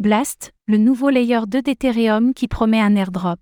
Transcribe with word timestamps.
Blast, 0.00 0.52
le 0.68 0.78
nouveau 0.78 1.10
layer 1.10 1.40
2 1.48 1.60
d'Ethereum 1.60 2.32
qui 2.32 2.46
promet 2.46 2.80
un 2.80 2.94
airdrop. 2.94 3.40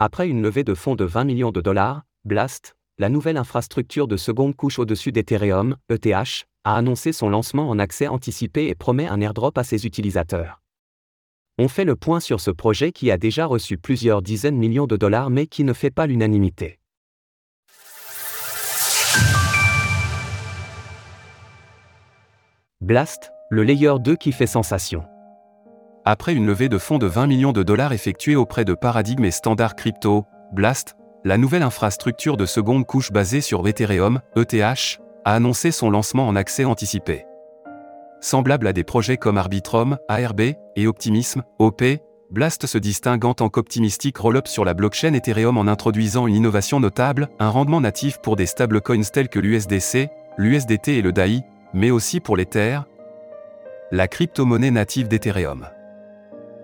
Après 0.00 0.28
une 0.28 0.42
levée 0.42 0.64
de 0.64 0.74
fonds 0.74 0.96
de 0.96 1.04
20 1.04 1.22
millions 1.22 1.52
de 1.52 1.60
dollars, 1.60 2.02
Blast, 2.24 2.74
la 2.98 3.08
nouvelle 3.08 3.36
infrastructure 3.36 4.08
de 4.08 4.16
seconde 4.16 4.56
couche 4.56 4.80
au-dessus 4.80 5.12
d'Ethereum, 5.12 5.76
ETH, 5.88 6.46
a 6.64 6.74
annoncé 6.74 7.12
son 7.12 7.28
lancement 7.28 7.70
en 7.70 7.78
accès 7.78 8.08
anticipé 8.08 8.66
et 8.66 8.74
promet 8.74 9.06
un 9.06 9.20
airdrop 9.20 9.56
à 9.56 9.62
ses 9.62 9.86
utilisateurs. 9.86 10.60
On 11.56 11.68
fait 11.68 11.84
le 11.84 11.94
point 11.94 12.18
sur 12.18 12.40
ce 12.40 12.50
projet 12.50 12.90
qui 12.90 13.12
a 13.12 13.16
déjà 13.16 13.46
reçu 13.46 13.78
plusieurs 13.78 14.22
dizaines 14.22 14.56
de 14.56 14.60
millions 14.60 14.88
de 14.88 14.96
dollars 14.96 15.30
mais 15.30 15.46
qui 15.46 15.62
ne 15.62 15.72
fait 15.72 15.92
pas 15.92 16.08
l'unanimité. 16.08 16.80
Blast, 22.80 23.30
le 23.50 23.62
layer 23.62 23.94
2 24.00 24.16
qui 24.16 24.32
fait 24.32 24.48
sensation. 24.48 25.04
Après 26.06 26.34
une 26.34 26.44
levée 26.44 26.68
de 26.68 26.76
fonds 26.76 26.98
de 26.98 27.06
20 27.06 27.26
millions 27.26 27.52
de 27.52 27.62
dollars 27.62 27.94
effectuée 27.94 28.36
auprès 28.36 28.66
de 28.66 28.74
Paradigm 28.74 29.24
et 29.24 29.30
Standard 29.30 29.74
Crypto, 29.74 30.26
Blast, 30.52 30.96
la 31.24 31.38
nouvelle 31.38 31.62
infrastructure 31.62 32.36
de 32.36 32.44
seconde 32.44 32.84
couche 32.84 33.10
basée 33.10 33.40
sur 33.40 33.66
Ethereum, 33.66 34.20
ETH, 34.36 35.00
a 35.24 35.34
annoncé 35.34 35.70
son 35.70 35.88
lancement 35.88 36.28
en 36.28 36.36
accès 36.36 36.66
anticipé. 36.66 37.24
Semblable 38.20 38.66
à 38.66 38.74
des 38.74 38.84
projets 38.84 39.16
comme 39.16 39.38
Arbitrum, 39.38 39.96
ARB, 40.10 40.42
et 40.76 40.86
Optimism, 40.86 41.42
OP, 41.58 41.82
Blast 42.30 42.66
se 42.66 42.76
distingue 42.76 43.24
en 43.24 43.32
tant 43.32 43.48
qu'optimistique 43.48 44.18
roll-up 44.18 44.46
sur 44.46 44.66
la 44.66 44.74
blockchain 44.74 45.14
Ethereum 45.14 45.56
en 45.56 45.66
introduisant 45.66 46.26
une 46.26 46.34
innovation 46.34 46.80
notable, 46.80 47.30
un 47.38 47.48
rendement 47.48 47.80
natif 47.80 48.18
pour 48.18 48.36
des 48.36 48.44
stablecoins 48.44 49.10
tels 49.10 49.30
que 49.30 49.38
l'USDC, 49.38 50.10
l'USDT 50.36 50.98
et 50.98 51.02
le 51.02 51.12
DAI, 51.12 51.44
mais 51.72 51.90
aussi 51.90 52.20
pour 52.20 52.36
l'Ether, 52.36 52.80
la 53.90 54.06
crypto-monnaie 54.06 54.70
native 54.70 55.08
d'Ethereum. 55.08 55.66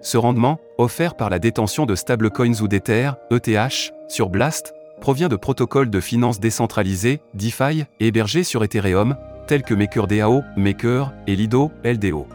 Ce 0.00 0.16
rendement, 0.16 0.58
offert 0.78 1.14
par 1.16 1.30
la 1.30 1.38
détention 1.38 1.86
de 1.86 1.94
stablecoins 1.94 2.60
ou 2.60 2.68
d'Ether, 2.68 3.12
ETH, 3.30 3.92
sur 4.08 4.28
Blast, 4.28 4.74
provient 5.00 5.28
de 5.28 5.36
protocoles 5.36 5.90
de 5.90 6.00
finances 6.00 6.40
décentralisés, 6.40 7.20
DeFi, 7.34 7.84
hébergés 8.00 8.44
sur 8.44 8.64
Ethereum, 8.64 9.16
tels 9.46 9.62
que 9.62 9.74
MakerDAO, 9.74 10.42
Maker 10.56 11.12
et 11.26 11.36
Lido, 11.36 11.70
LDO. 11.84 12.26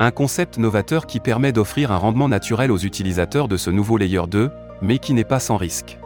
Un 0.00 0.10
concept 0.10 0.58
novateur 0.58 1.06
qui 1.06 1.20
permet 1.20 1.52
d'offrir 1.52 1.90
un 1.90 1.96
rendement 1.96 2.28
naturel 2.28 2.70
aux 2.70 2.78
utilisateurs 2.78 3.48
de 3.48 3.56
ce 3.56 3.70
nouveau 3.70 3.96
layer 3.96 4.22
2, 4.28 4.50
mais 4.80 4.98
qui 4.98 5.12
n'est 5.12 5.24
pas 5.24 5.40
sans 5.40 5.56
risque. 5.56 5.98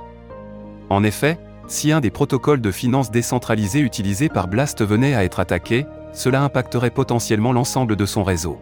En 0.88 1.04
effet, 1.04 1.38
si 1.68 1.92
un 1.92 2.00
des 2.00 2.10
protocoles 2.10 2.60
de 2.60 2.70
finances 2.70 3.10
décentralisés 3.10 3.80
utilisés 3.80 4.28
par 4.28 4.48
Blast 4.48 4.84
venait 4.84 5.14
à 5.14 5.24
être 5.24 5.40
attaqué, 5.40 5.86
cela 6.12 6.42
impacterait 6.42 6.90
potentiellement 6.90 7.52
l'ensemble 7.52 7.96
de 7.96 8.06
son 8.06 8.22
réseau. 8.22 8.58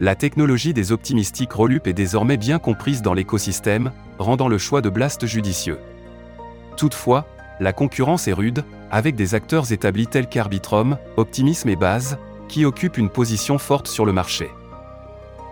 La 0.00 0.16
technologie 0.16 0.74
des 0.74 0.90
optimistiques 0.90 1.52
Rollup 1.52 1.86
est 1.86 1.92
désormais 1.92 2.36
bien 2.36 2.58
comprise 2.58 3.00
dans 3.00 3.14
l'écosystème, 3.14 3.92
rendant 4.18 4.48
le 4.48 4.58
choix 4.58 4.80
de 4.80 4.88
Blast 4.88 5.24
judicieux. 5.24 5.78
Toutefois, 6.76 7.26
la 7.60 7.72
concurrence 7.72 8.26
est 8.26 8.32
rude, 8.32 8.64
avec 8.90 9.14
des 9.14 9.36
acteurs 9.36 9.70
établis 9.70 10.08
tels 10.08 10.28
qu'Arbitrum, 10.28 10.98
Optimism 11.16 11.68
et 11.68 11.76
Base, 11.76 12.18
qui 12.48 12.64
occupent 12.64 12.98
une 12.98 13.08
position 13.08 13.56
forte 13.56 13.86
sur 13.86 14.04
le 14.04 14.12
marché. 14.12 14.50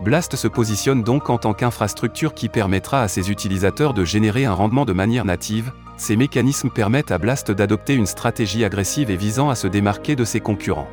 Blast 0.01 0.35
se 0.35 0.49
positionne 0.49 1.05
donc 1.05 1.31
en 1.31 1.39
tant 1.39 1.55
qu'infrastructure 1.55 2.35
qui 2.35 2.49
permettra 2.49 3.03
à 3.03 3.09
ses 3.09 3.31
utilisateurs 3.31 3.95
de 3.95 4.05
générer 4.05 4.45
un 4.45 4.55
rendement 4.55 4.85
de 4.85 4.93
manière 4.93 5.25
native, 5.25 5.71
ces 5.97 6.17
mécanismes 6.17 6.71
permettent 6.71 7.13
à 7.13 7.19
Blast 7.19 7.53
d'adopter 7.53 7.95
une 7.95 8.07
stratégie 8.07 8.65
agressive 8.65 9.13
et 9.13 9.17
visant 9.17 9.51
à 9.51 9.55
se 9.55 9.69
démarquer 9.69 10.17
de 10.17 10.25
ses 10.25 10.41
concurrents. 10.41 10.89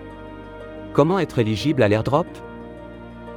Comment 0.93 1.17
être 1.17 1.39
éligible 1.39 1.81
à 1.81 1.87
l'airdrop? 1.87 2.27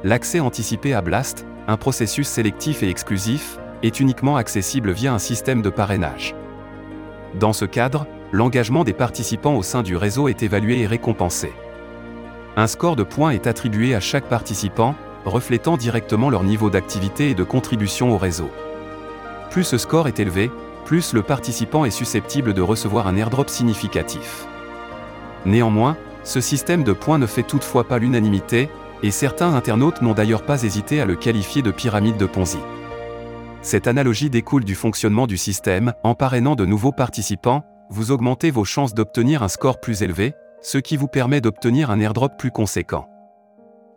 L'accès 0.05 0.41
anticipé 0.41 0.93
à 0.93 1.01
Blast, 1.01 1.45
un 1.65 1.77
processus 1.77 2.27
sélectif 2.27 2.83
et 2.83 2.89
exclusif, 2.89 3.57
est 3.83 4.01
uniquement 4.01 4.35
accessible 4.35 4.91
via 4.91 5.13
un 5.13 5.17
système 5.17 5.61
de 5.61 5.69
parrainage. 5.69 6.35
Dans 7.39 7.53
ce 7.53 7.63
cadre, 7.63 8.05
l'engagement 8.33 8.83
des 8.83 8.91
participants 8.91 9.55
au 9.55 9.63
sein 9.63 9.81
du 9.81 9.95
réseau 9.95 10.27
est 10.27 10.43
évalué 10.43 10.81
et 10.81 10.87
récompensé. 10.87 11.53
Un 12.57 12.67
score 12.67 12.97
de 12.97 13.03
points 13.03 13.31
est 13.31 13.47
attribué 13.47 13.95
à 13.95 14.01
chaque 14.01 14.27
participant, 14.27 14.95
reflétant 15.23 15.77
directement 15.77 16.29
leur 16.29 16.43
niveau 16.43 16.69
d'activité 16.69 17.29
et 17.29 17.35
de 17.35 17.45
contribution 17.45 18.11
au 18.13 18.17
réseau. 18.17 18.51
Plus 19.51 19.63
ce 19.63 19.77
score 19.77 20.09
est 20.09 20.19
élevé, 20.19 20.51
plus 20.83 21.13
le 21.13 21.21
participant 21.21 21.85
est 21.85 21.91
susceptible 21.91 22.53
de 22.53 22.61
recevoir 22.61 23.07
un 23.07 23.15
airdrop 23.15 23.49
significatif. 23.49 24.47
Néanmoins, 25.45 25.95
ce 26.25 26.41
système 26.41 26.83
de 26.83 26.91
points 26.91 27.19
ne 27.19 27.25
fait 27.25 27.43
toutefois 27.43 27.85
pas 27.85 27.99
l'unanimité, 27.99 28.69
et 29.03 29.11
certains 29.11 29.53
internautes 29.53 30.01
n'ont 30.01 30.13
d'ailleurs 30.13 30.45
pas 30.45 30.63
hésité 30.63 31.01
à 31.01 31.05
le 31.05 31.15
qualifier 31.15 31.61
de 31.61 31.71
pyramide 31.71 32.17
de 32.17 32.25
Ponzi. 32.25 32.57
Cette 33.61 33.87
analogie 33.87 34.29
découle 34.29 34.63
du 34.63 34.75
fonctionnement 34.75 35.27
du 35.27 35.37
système, 35.37 35.93
en 36.03 36.15
parrainant 36.15 36.55
de 36.55 36.65
nouveaux 36.65 36.91
participants, 36.91 37.63
vous 37.89 38.11
augmentez 38.11 38.49
vos 38.49 38.65
chances 38.65 38.93
d'obtenir 38.93 39.43
un 39.43 39.49
score 39.49 39.79
plus 39.79 40.01
élevé, 40.03 40.33
ce 40.61 40.77
qui 40.77 40.97
vous 40.97 41.07
permet 41.07 41.41
d'obtenir 41.41 41.91
un 41.91 41.99
airdrop 41.99 42.37
plus 42.37 42.51
conséquent. 42.51 43.07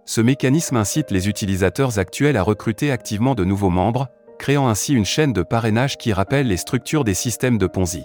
Ce 0.05 0.21
mécanisme 0.21 0.77
incite 0.77 1.11
les 1.11 1.29
utilisateurs 1.29 1.99
actuels 1.99 2.37
à 2.37 2.43
recruter 2.43 2.91
activement 2.91 3.35
de 3.35 3.45
nouveaux 3.45 3.71
membres, 3.71 4.09
créant 4.39 4.69
ainsi 4.69 4.93
une 4.93 5.05
chaîne 5.05 5.33
de 5.33 5.43
parrainage 5.43 5.97
qui 5.97 6.13
rappelle 6.13 6.49
les 6.49 6.57
structures 6.57 7.05
des 7.05 7.15
systèmes 7.15 7.59
de 7.59 7.67
Ponzi. 7.67 8.05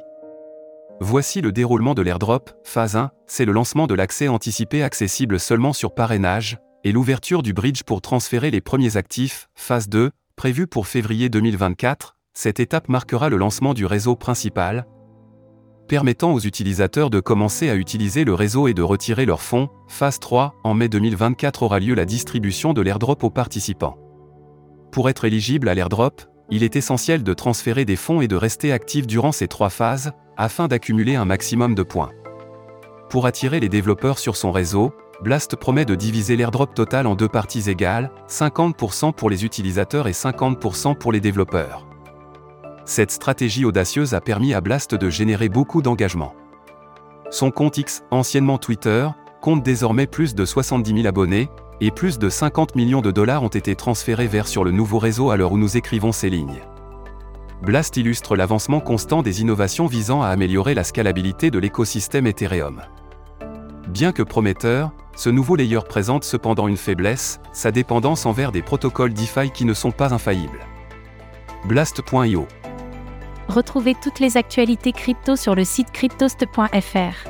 Voici 1.00 1.41
le 1.41 1.51
déroulement 1.51 1.95
de 1.95 2.03
l'airdrop. 2.03 2.51
Phase 2.63 2.95
1, 2.95 3.12
c'est 3.25 3.45
le 3.45 3.53
lancement 3.53 3.88
de 3.88 3.95
l'accès 3.95 4.28
anticipé 4.28 4.83
accessible 4.83 5.39
seulement 5.39 5.73
sur 5.73 5.94
parrainage, 5.94 6.59
et 6.84 6.92
l'ouverture 6.92 7.44
du 7.44 7.53
bridge 7.53 7.84
pour 7.84 8.02
transférer 8.02 8.52
les 8.52 8.62
premiers 8.62 8.97
actifs, 8.97 9.50
phase 9.56 9.88
2, 9.90 10.12
prévue 10.36 10.68
pour 10.68 10.88
février 10.88 11.30
2024, 11.30 12.16
cette 12.34 12.59
étape 12.59 12.90
marquera 12.90 13.30
le 13.30 13.38
lancement 13.38 13.74
du 13.74 13.86
réseau 13.86 14.16
principal, 14.16 14.88
permettant 15.88 16.34
aux 16.34 16.40
utilisateurs 16.40 17.09
de 17.09 17.19
commencer 17.19 17.69
à 17.69 17.75
utiliser 17.75 18.24
le 18.24 18.34
réseau 18.34 18.68
et 18.68 18.74
de 18.74 18.81
retirer 18.81 19.25
leurs 19.25 19.42
fonds. 19.42 19.69
Phase 19.88 20.19
3, 20.19 20.56
en 20.64 20.74
mai 20.74 20.88
2024 20.88 21.64
aura 21.64 21.80
lieu 21.80 21.94
la 21.94 22.06
distribution 22.06 22.74
de 22.74 22.81
l'airdrop 22.81 23.24
aux 23.24 23.30
participants. 23.30 23.98
Pour 24.92 25.09
être 25.09 25.25
éligible 25.25 25.68
à 25.68 25.75
l'airdrop, 25.75 26.22
il 26.50 26.63
est 26.63 26.75
essentiel 26.75 27.24
de 27.24 27.34
transférer 27.34 27.86
des 27.86 27.96
fonds 27.96 28.22
et 28.22 28.28
de 28.28 28.36
rester 28.36 28.72
actif 28.72 29.06
durant 29.06 29.31
ces 29.31 29.48
trois 29.48 29.69
phases, 29.69 30.13
afin 30.38 30.68
d'accumuler 30.68 31.16
un 31.16 31.25
maximum 31.25 31.75
de 31.75 31.84
points. 31.84 32.12
Pour 33.09 33.25
attirer 33.25 33.59
les 33.59 33.69
développeurs 33.69 34.18
sur 34.18 34.38
son 34.38 34.52
réseau, 34.52 34.94
Blast 35.23 35.55
promet 35.55 35.85
de 35.85 35.93
diviser 35.93 36.35
l'airdrop 36.35 36.73
total 36.73 37.05
en 37.05 37.13
deux 37.13 37.27
parties 37.27 37.69
égales, 37.69 38.11
50% 38.27 39.13
pour 39.13 39.29
les 39.29 39.45
utilisateurs 39.45 40.07
et 40.07 40.13
50% 40.13 40.97
pour 40.97 41.11
les 41.11 41.19
développeurs. 41.19 41.85
Cette 42.85 43.11
stratégie 43.11 43.63
audacieuse 43.63 44.15
a 44.15 44.21
permis 44.21 44.55
à 44.55 44.61
Blast 44.61 44.95
de 44.95 45.09
générer 45.11 45.47
beaucoup 45.47 45.83
d'engagement. 45.83 46.33
Son 47.29 47.51
compte 47.51 47.77
X, 47.77 48.03
anciennement 48.09 48.57
Twitter, 48.57 49.07
compte 49.41 49.61
désormais 49.61 50.07
plus 50.07 50.33
de 50.33 50.43
70 50.43 50.91
000 50.91 51.07
abonnés, 51.07 51.49
et 51.81 51.91
plus 51.91 52.17
de 52.17 52.27
50 52.27 52.75
millions 52.75 53.01
de 53.01 53.11
dollars 53.11 53.43
ont 53.43 53.47
été 53.47 53.75
transférés 53.75 54.27
vers 54.27 54.47
sur 54.47 54.63
le 54.63 54.71
nouveau 54.71 54.97
réseau 54.97 55.29
à 55.29 55.38
l'heure 55.38 55.51
où 55.51 55.57
nous 55.57 55.77
écrivons 55.77 56.11
ces 56.11 56.31
lignes. 56.31 56.61
Blast 57.61 57.95
illustre 57.95 58.35
l'avancement 58.35 58.79
constant 58.79 59.21
des 59.21 59.41
innovations 59.41 59.85
visant 59.85 60.23
à 60.23 60.29
améliorer 60.29 60.73
la 60.73 60.83
scalabilité 60.83 61.51
de 61.51 61.59
l'écosystème 61.59 62.25
Ethereum. 62.25 62.81
Bien 63.91 64.13
que 64.13 64.24
prometteur, 64.24 64.91
ce 65.18 65.29
nouveau 65.29 65.57
layer 65.57 65.81
présente 65.85 66.24
cependant 66.24 66.69
une 66.69 66.78
faiblesse, 66.78 67.41
sa 67.52 67.74
dépendance 67.74 68.25
envers 68.25 68.53
des 68.53 68.62
protocoles 68.62 69.13
DeFi 69.13 69.52
qui 69.52 69.66
ne 69.66 69.74
sont 69.74 69.91
pas 69.91 70.13
infaillibles. 70.13 70.66
Blast.io 71.66 72.47
Retrouvez 73.50 73.96
toutes 74.01 74.22
les 74.22 74.38
actualités 74.38 74.94
crypto 74.94 75.35
sur 75.35 75.56
le 75.56 75.66
site 75.66 75.91
cryptost.fr. 75.91 77.28